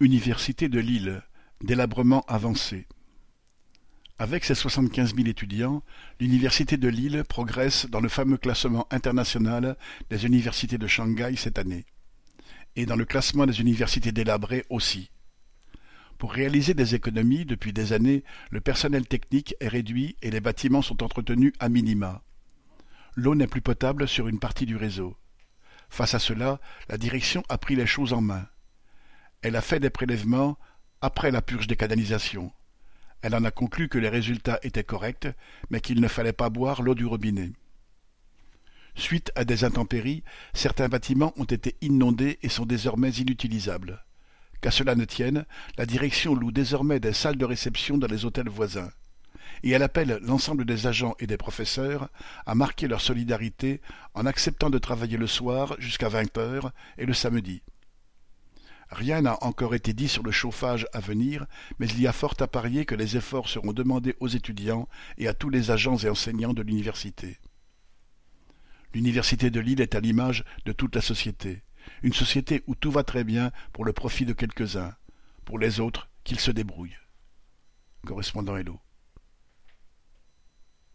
Université 0.00 0.68
de 0.68 0.80
Lille, 0.80 1.22
délabrement 1.62 2.24
avancé. 2.26 2.88
Avec 4.18 4.44
ses 4.44 4.56
soixante-quinze 4.56 5.14
mille 5.14 5.28
étudiants, 5.28 5.84
l'Université 6.18 6.76
de 6.76 6.88
Lille 6.88 7.22
progresse 7.28 7.86
dans 7.88 8.00
le 8.00 8.08
fameux 8.08 8.36
classement 8.36 8.88
international 8.90 9.76
des 10.10 10.26
universités 10.26 10.78
de 10.78 10.88
Shanghai 10.88 11.36
cette 11.36 11.60
année. 11.60 11.86
Et 12.74 12.86
dans 12.86 12.96
le 12.96 13.04
classement 13.04 13.46
des 13.46 13.60
universités 13.60 14.10
délabrées 14.10 14.64
aussi. 14.68 15.12
Pour 16.18 16.32
réaliser 16.32 16.74
des 16.74 16.96
économies, 16.96 17.44
depuis 17.44 17.72
des 17.72 17.92
années, 17.92 18.24
le 18.50 18.60
personnel 18.60 19.06
technique 19.06 19.54
est 19.60 19.68
réduit 19.68 20.16
et 20.22 20.32
les 20.32 20.40
bâtiments 20.40 20.82
sont 20.82 21.04
entretenus 21.04 21.52
à 21.60 21.68
minima. 21.68 22.24
L'eau 23.14 23.36
n'est 23.36 23.46
plus 23.46 23.62
potable 23.62 24.08
sur 24.08 24.26
une 24.26 24.40
partie 24.40 24.66
du 24.66 24.74
réseau. 24.74 25.16
Face 25.88 26.14
à 26.14 26.18
cela, 26.18 26.60
la 26.88 26.98
direction 26.98 27.44
a 27.48 27.58
pris 27.58 27.76
les 27.76 27.86
choses 27.86 28.12
en 28.12 28.20
main. 28.20 28.48
Elle 29.44 29.56
a 29.56 29.60
fait 29.60 29.78
des 29.78 29.90
prélèvements 29.90 30.56
après 31.02 31.30
la 31.30 31.42
purge 31.42 31.66
des 31.66 31.76
canalisations. 31.76 32.50
Elle 33.20 33.34
en 33.34 33.44
a 33.44 33.50
conclu 33.50 33.90
que 33.90 33.98
les 33.98 34.08
résultats 34.08 34.58
étaient 34.62 34.84
corrects, 34.84 35.28
mais 35.68 35.82
qu'il 35.82 36.00
ne 36.00 36.08
fallait 36.08 36.32
pas 36.32 36.48
boire 36.48 36.80
l'eau 36.80 36.94
du 36.94 37.04
robinet. 37.04 37.52
Suite 38.94 39.32
à 39.36 39.44
des 39.44 39.64
intempéries, 39.64 40.24
certains 40.54 40.88
bâtiments 40.88 41.34
ont 41.36 41.44
été 41.44 41.76
inondés 41.82 42.38
et 42.40 42.48
sont 42.48 42.64
désormais 42.64 43.10
inutilisables. 43.10 44.02
Qu'à 44.62 44.70
cela 44.70 44.94
ne 44.94 45.04
tienne, 45.04 45.44
la 45.76 45.84
direction 45.84 46.34
loue 46.34 46.50
désormais 46.50 46.98
des 46.98 47.12
salles 47.12 47.36
de 47.36 47.44
réception 47.44 47.98
dans 47.98 48.06
les 48.06 48.24
hôtels 48.24 48.48
voisins. 48.48 48.92
Et 49.62 49.72
elle 49.72 49.82
appelle 49.82 50.20
l'ensemble 50.22 50.64
des 50.64 50.86
agents 50.86 51.16
et 51.18 51.26
des 51.26 51.36
professeurs 51.36 52.08
à 52.46 52.54
marquer 52.54 52.88
leur 52.88 53.02
solidarité 53.02 53.82
en 54.14 54.24
acceptant 54.24 54.70
de 54.70 54.78
travailler 54.78 55.18
le 55.18 55.26
soir 55.26 55.76
jusqu'à 55.80 56.08
vingt 56.08 56.38
heures 56.38 56.72
et 56.96 57.04
le 57.04 57.12
samedi. 57.12 57.60
Rien 58.94 59.22
n'a 59.22 59.42
encore 59.42 59.74
été 59.74 59.92
dit 59.92 60.06
sur 60.06 60.22
le 60.22 60.30
chauffage 60.30 60.86
à 60.92 61.00
venir, 61.00 61.46
mais 61.80 61.88
il 61.88 62.00
y 62.00 62.06
a 62.06 62.12
fort 62.12 62.36
à 62.38 62.46
parier 62.46 62.84
que 62.84 62.94
les 62.94 63.16
efforts 63.16 63.48
seront 63.48 63.72
demandés 63.72 64.14
aux 64.20 64.28
étudiants 64.28 64.88
et 65.18 65.26
à 65.26 65.34
tous 65.34 65.50
les 65.50 65.72
agents 65.72 65.96
et 65.96 66.08
enseignants 66.08 66.54
de 66.54 66.62
l'université. 66.62 67.40
L'université 68.94 69.50
de 69.50 69.58
Lille 69.58 69.80
est 69.80 69.96
à 69.96 70.00
l'image 70.00 70.44
de 70.64 70.70
toute 70.70 70.94
la 70.94 71.00
société, 71.00 71.64
une 72.04 72.12
société 72.12 72.62
où 72.68 72.76
tout 72.76 72.92
va 72.92 73.02
très 73.02 73.24
bien 73.24 73.50
pour 73.72 73.84
le 73.84 73.92
profit 73.92 74.26
de 74.26 74.32
quelques-uns, 74.32 74.94
pour 75.44 75.58
les 75.58 75.80
autres 75.80 76.08
qu'ils 76.22 76.38
se 76.38 76.52
débrouillent. 76.52 76.96
Correspondant 78.06 78.56
Hello. 78.56 78.78